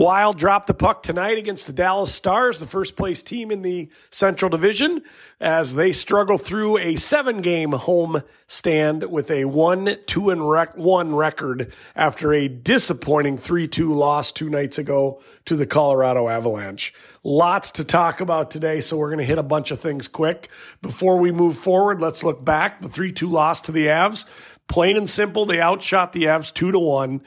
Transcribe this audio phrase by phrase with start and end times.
[0.00, 3.90] Wild dropped the puck tonight against the Dallas Stars, the first place team in the
[4.10, 5.02] Central Division,
[5.38, 10.74] as they struggle through a seven game home stand with a 1 2 and rec-
[10.74, 16.94] 1 record after a disappointing 3 2 loss two nights ago to the Colorado Avalanche.
[17.22, 20.48] Lots to talk about today, so we're going to hit a bunch of things quick.
[20.80, 22.80] Before we move forward, let's look back.
[22.80, 24.24] The 3 2 loss to the Avs.
[24.66, 27.20] Plain and simple, they outshot the Avs 2 to 1.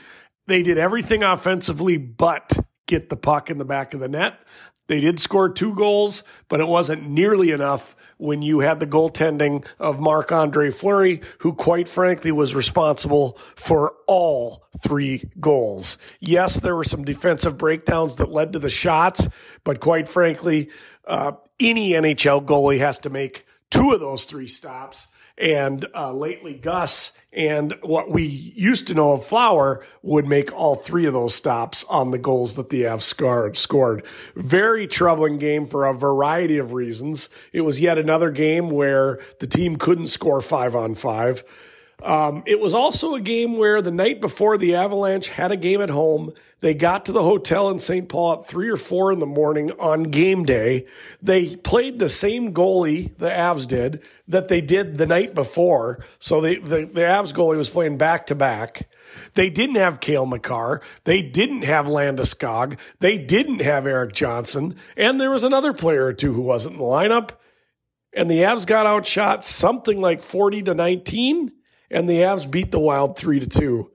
[0.45, 2.62] They did everything offensively but
[2.93, 4.39] get the puck in the back of the net.
[4.87, 9.65] They did score two goals, but it wasn't nearly enough when you had the goaltending
[9.79, 15.97] of Marc Andre Fleury, who quite frankly was responsible for all three goals.
[16.19, 19.27] Yes, there were some defensive breakdowns that led to the shots,
[19.63, 20.69] but quite frankly,
[21.07, 25.07] uh, any NHL goalie has to make two of those three stops.
[25.37, 30.75] And uh, lately, Gus and what we used to know of Flower would make all
[30.75, 33.57] three of those stops on the goals that the Avs scored.
[33.57, 37.29] Scored very troubling game for a variety of reasons.
[37.51, 41.43] It was yet another game where the team couldn't score five on five.
[42.03, 45.81] Um, it was also a game where the night before the Avalanche had a game
[45.81, 46.33] at home.
[46.59, 48.09] They got to the hotel in St.
[48.09, 50.85] Paul at three or four in the morning on game day.
[51.21, 56.03] They played the same goalie, the Avs did, that they did the night before.
[56.19, 58.89] So the, the Avs goalie was playing back to back.
[59.33, 60.81] They didn't have Cale Makar.
[61.05, 62.79] They didn't have Landeskog.
[62.99, 64.75] They didn't have Erik Johnson.
[64.97, 67.31] And there was another player or two who wasn't in the lineup.
[68.13, 71.51] And the Avs got outshot something like 40 to 19
[71.93, 73.89] and the Avs beat the Wild three to two.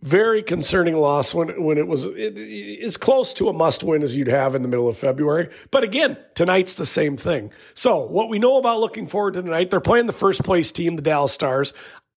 [0.00, 2.38] Very concerning loss when when it was it,
[2.84, 5.48] as close to a must win as you'd have in the middle of February.
[5.72, 7.52] But again, tonight's the same thing.
[7.74, 10.94] So what we know about looking forward to tonight, they're playing the first place team,
[10.94, 11.74] the Dallas Stars.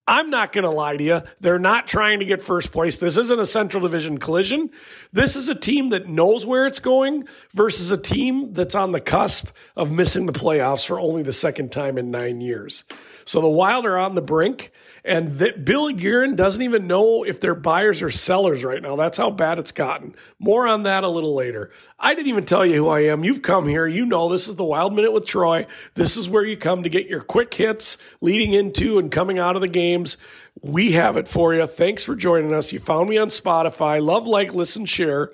[0.08, 1.22] I'm not going to lie to you.
[1.40, 2.98] They're not trying to get first place.
[2.98, 4.72] This isn't a Central Division collision.
[5.14, 9.00] This is a team that knows where it's going versus a team that's on the
[9.00, 12.84] cusp of missing the playoffs for only the second time in nine years.
[13.32, 14.74] So the Wild are on the brink,
[15.06, 18.98] and that Billy Guerin doesn't even know if they're buyers or sellers right now.
[18.98, 20.16] That's how bad it's gotten.
[20.38, 21.72] More on that a little later.
[21.98, 23.24] I didn't even tell you who I am.
[23.24, 23.88] You've come here.
[23.88, 25.66] You know this is the Wild Minute with Troy.
[25.94, 29.56] This is where you come to get your quick hits leading into and coming out
[29.56, 30.18] of the games.
[30.62, 31.66] We have it for you.
[31.68, 32.74] Thanks for joining us.
[32.74, 34.04] You found me on Spotify.
[34.04, 35.32] Love, like, listen, share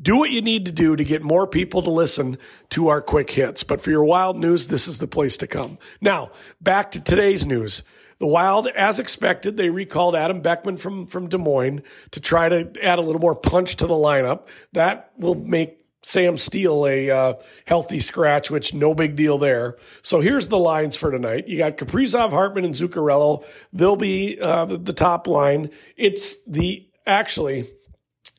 [0.00, 2.38] do what you need to do to get more people to listen
[2.70, 3.62] to our quick hits.
[3.64, 5.78] But for your wild news, this is the place to come.
[6.00, 7.82] Now, back to today's news.
[8.18, 12.72] The Wild, as expected, they recalled Adam Beckman from, from Des Moines to try to
[12.82, 14.48] add a little more punch to the lineup.
[14.72, 19.76] That will make Sam Steel a uh, healthy scratch, which no big deal there.
[20.02, 21.46] So here's the lines for tonight.
[21.46, 23.44] You got Kaprizov, Hartman, and Zuccarello.
[23.72, 25.70] They'll be uh, the top line.
[25.96, 27.70] It's the actually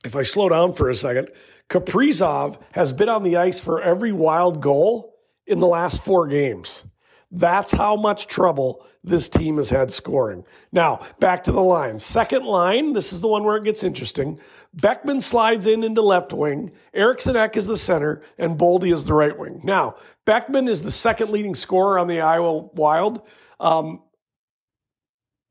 [0.03, 1.29] if I slow down for a second,
[1.69, 5.15] Kaprizov has been on the ice for every wild goal
[5.45, 6.85] in the last four games.
[7.31, 10.45] That's how much trouble this team has had scoring.
[10.71, 11.99] Now, back to the line.
[11.99, 14.39] Second line, this is the one where it gets interesting.
[14.73, 16.71] Beckman slides in into left wing.
[16.93, 19.61] Eriksson Ek is the center, and Boldy is the right wing.
[19.63, 19.95] Now,
[20.25, 23.21] Beckman is the second leading scorer on the Iowa Wild.
[23.59, 24.01] Um,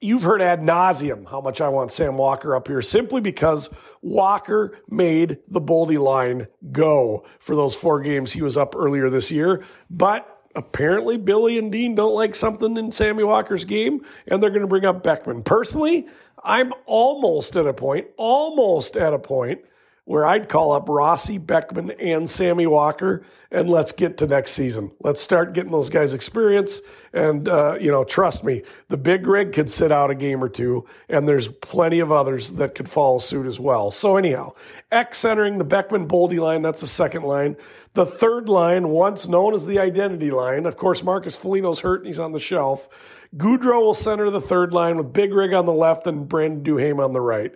[0.00, 3.68] You've heard ad nauseum how much I want Sam Walker up here simply because
[4.00, 9.32] Walker made the Boldy line go for those four games he was up earlier this
[9.32, 9.64] year.
[9.90, 14.62] But apparently, Billy and Dean don't like something in Sammy Walker's game, and they're going
[14.62, 15.42] to bring up Beckman.
[15.42, 16.06] Personally,
[16.44, 19.62] I'm almost at a point, almost at a point
[20.08, 24.90] where I'd call up Rossi, Beckman, and Sammy Walker, and let's get to next season.
[25.00, 26.80] Let's start getting those guys experience.
[27.12, 30.48] And, uh, you know, trust me, the big rig could sit out a game or
[30.48, 33.90] two, and there's plenty of others that could follow suit as well.
[33.90, 34.54] So, anyhow,
[34.90, 37.58] Ek centering the Beckman Boldy line, that's the second line.
[37.92, 42.06] The third line, once known as the identity line, of course, Marcus Foligno's hurt and
[42.06, 42.88] he's on the shelf.
[43.36, 47.04] Gaudreau will center the third line with Big Rig on the left and Brandon Duhaime
[47.04, 47.54] on the right.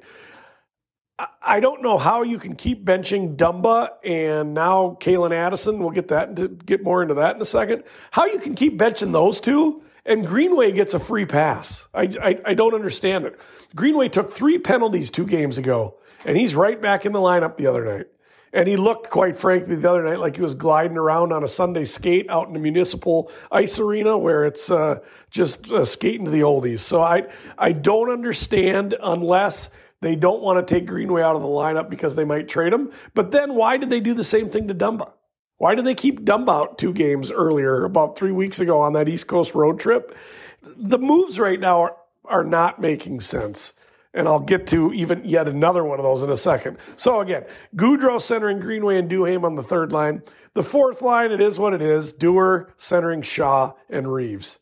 [1.43, 5.79] I don't know how you can keep benching Dumba and now Calen Addison.
[5.79, 7.85] We'll get that to get more into that in a second.
[8.11, 11.87] How you can keep benching those two and Greenway gets a free pass.
[11.95, 13.39] I, I, I don't understand it.
[13.75, 17.67] Greenway took three penalties two games ago, and he's right back in the lineup the
[17.67, 18.07] other night.
[18.55, 21.49] And he looked, quite frankly, the other night like he was gliding around on a
[21.49, 24.99] Sunday skate out in the municipal ice arena where it's uh,
[25.31, 26.81] just uh, skating to the oldies.
[26.81, 29.71] So I I don't understand unless
[30.03, 32.91] they don't want to take Greenway out of the lineup because they might trade him.
[33.15, 35.13] But then why did they do the same thing to Dumba?
[35.59, 39.09] Why did they keep Dumba out two games earlier, about three weeks ago on that
[39.09, 40.17] East Coast road trip?
[40.61, 43.75] The moves right now are, are not making sense.
[44.13, 46.79] And I'll get to even yet another one of those in a second.
[46.97, 47.45] So again,
[47.77, 50.23] Gaudreau centering Greenway and Duhaime on the third line.
[50.55, 52.13] The fourth line, it is what it is.
[52.13, 54.59] Dewar centering Shaw and Reaves.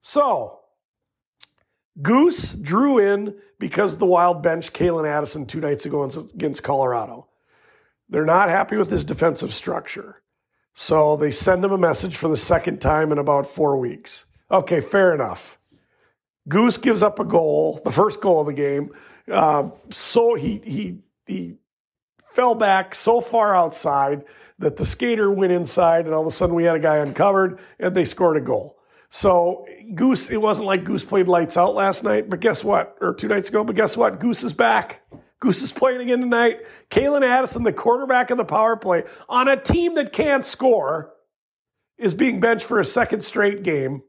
[0.00, 0.60] So
[2.02, 7.28] Goose drew in because the Wild bench Calen Addison two nights ago against Colorado.
[8.08, 10.22] They're not happy with his defensive structure.
[10.74, 14.24] So they send him a message for the second time in about four weeks.
[14.50, 15.58] Okay, fair enough.
[16.48, 18.90] Goose gives up a goal, the first goal of the game.
[19.30, 21.56] Uh, so he he he
[22.28, 24.24] fell back so far outside
[24.58, 27.58] that the skater went inside, and all of a sudden we had a guy uncovered,
[27.78, 28.78] and they scored a goal.
[29.10, 29.64] So
[29.94, 32.96] Goose, it wasn't like Goose played lights out last night, but guess what?
[33.00, 34.20] Or two nights ago, but guess what?
[34.20, 35.02] Goose is back.
[35.40, 36.60] Goose is playing again tonight.
[36.90, 41.12] Calen Addison, the quarterback of the power play, on a team that can't score,
[41.98, 44.02] is being benched for a second straight game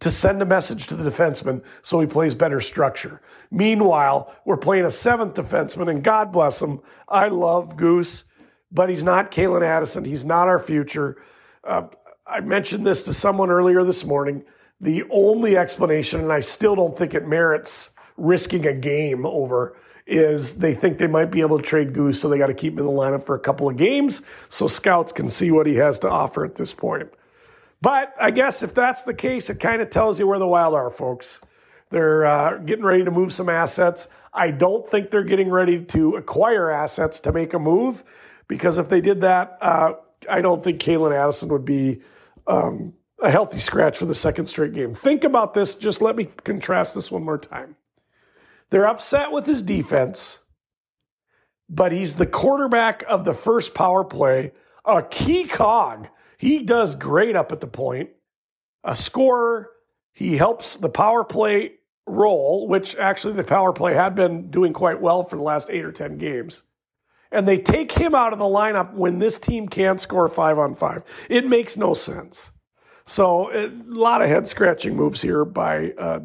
[0.00, 3.22] to send a message to the defenseman so he plays better structure.
[3.50, 6.80] Meanwhile, we're playing a seventh defenseman, and God bless him.
[7.08, 8.24] I love Goose,
[8.70, 10.04] but he's not Calen Addison.
[10.04, 11.22] He's not our future.
[11.64, 11.86] Uh,
[12.26, 14.44] I mentioned this to someone earlier this morning.
[14.80, 19.76] The only explanation, and I still don't think it merits risking a game over,
[20.06, 22.74] is they think they might be able to trade Goose, so they got to keep
[22.74, 25.76] him in the lineup for a couple of games so scouts can see what he
[25.76, 27.10] has to offer at this point.
[27.80, 30.74] But I guess if that's the case, it kind of tells you where the Wild
[30.74, 31.40] are, folks.
[31.90, 34.08] They're uh, getting ready to move some assets.
[34.32, 38.04] I don't think they're getting ready to acquire assets to make a move
[38.48, 39.94] because if they did that, uh,
[40.28, 42.00] I don't think Calen Addison would be
[42.46, 44.94] um, a healthy scratch for the second straight game.
[44.94, 45.74] Think about this.
[45.74, 47.76] Just let me contrast this one more time.
[48.70, 50.40] They're upset with his defense,
[51.68, 54.52] but he's the quarterback of the first power play,
[54.84, 56.08] a key cog.
[56.38, 58.10] He does great up at the point,
[58.82, 59.70] a scorer.
[60.12, 61.74] He helps the power play
[62.06, 65.84] roll, which actually the power play had been doing quite well for the last eight
[65.84, 66.62] or 10 games
[67.32, 70.74] and they take him out of the lineup when this team can't score five on
[70.74, 71.02] five.
[71.28, 72.52] It makes no sense.
[73.04, 75.92] So a lot of head scratching moves here by.
[75.92, 76.20] Uh,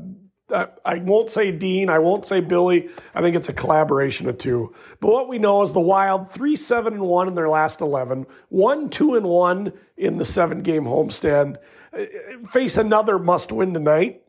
[0.85, 1.89] I won't say Dean.
[1.89, 2.89] I won't say Billy.
[3.13, 4.73] I think it's a collaboration of two.
[5.01, 8.25] But what we know is the Wild three seven and one in their last eleven,
[8.47, 11.57] one two and one in the seven game homestand.
[11.91, 12.05] Uh,
[12.47, 14.21] face another must win tonight.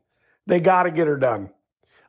[0.47, 1.51] They got to get her done.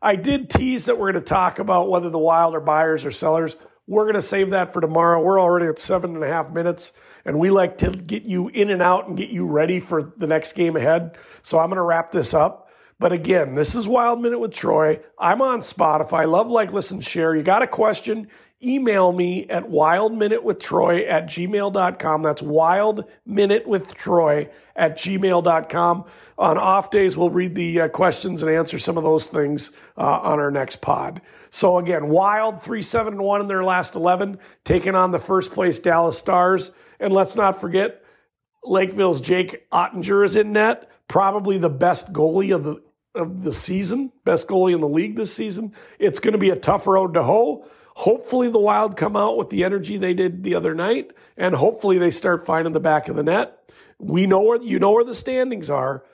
[0.01, 3.11] I did tease that we're going to talk about whether the Wild are buyers or
[3.11, 3.57] sellers.
[3.89, 5.19] We're going to save that for tomorrow.
[5.19, 6.93] We're already at seven and a half minutes,
[7.25, 10.27] and we like to get you in and out and get you ready for the
[10.27, 11.17] next game ahead.
[11.41, 12.69] So I'm going to wrap this up.
[12.99, 14.99] But again, this is Wild Minute with Troy.
[15.17, 16.29] I'm on Spotify.
[16.29, 17.35] Love, like, listen, share.
[17.35, 18.27] You got a question?
[18.61, 22.21] Email me at wildminutewithtroy at gmail.com.
[22.21, 26.05] That's wildminutewithtroy at gmail.com.
[26.37, 30.01] On off days, we'll read the uh, questions and answer some of those things uh,
[30.01, 31.21] on our next pod.
[31.49, 35.51] So again, Wild 3 7 and 1 in their last 11, taking on the first
[35.51, 36.73] place Dallas Stars.
[36.99, 38.03] And let's not forget,
[38.65, 42.81] Lakeville's Jake Oettinger is in net, probably the best goalie of the
[43.15, 45.73] of the season, best goalie in the league this season.
[45.97, 47.67] It's going to be a tough road to hoe.
[47.99, 51.97] Hopefully, the Wild come out with the energy they did the other night, and hopefully,
[51.97, 53.59] they start finding the back of the net.
[53.97, 56.05] We know where you know where the standings are.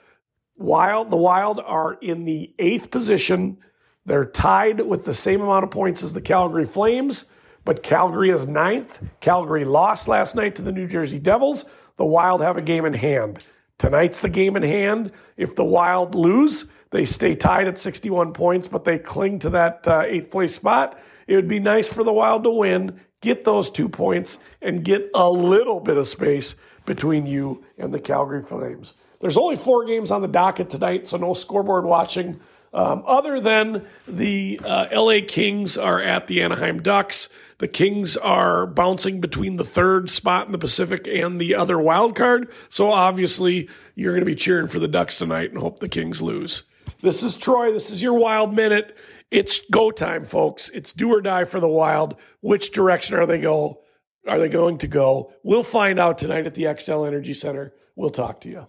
[0.56, 3.58] Wild, the Wild are in the eighth position.
[4.04, 7.26] They're tied with the same amount of points as the Calgary Flames,
[7.64, 9.00] but Calgary is ninth.
[9.20, 11.66] Calgary lost last night to the New Jersey Devils.
[11.98, 13.46] The Wild have a game in hand.
[13.78, 15.12] Tonight's the game in hand.
[15.36, 19.86] If the Wild lose, they stay tied at 61 points, but they cling to that
[19.88, 20.98] uh, eighth place spot.
[21.26, 25.10] It would be nice for the Wild to win, get those two points, and get
[25.14, 28.94] a little bit of space between you and the Calgary Flames.
[29.20, 32.40] There's only four games on the docket tonight, so no scoreboard watching.
[32.72, 37.30] Um, other than the uh, LA Kings are at the Anaheim Ducks.
[37.58, 42.14] The Kings are bouncing between the third spot in the Pacific and the other wild
[42.14, 42.52] card.
[42.68, 46.20] So obviously, you're going to be cheering for the Ducks tonight and hope the Kings
[46.20, 46.64] lose.
[47.00, 47.72] This is Troy.
[47.72, 48.96] This is your Wild Minute.
[49.30, 50.68] It's go time, folks.
[50.70, 52.16] It's do or die for the Wild.
[52.40, 53.82] Which direction are they go?
[54.26, 55.32] Are they going to go?
[55.42, 57.72] We'll find out tonight at the Xcel Energy Center.
[57.94, 58.66] We'll talk to you.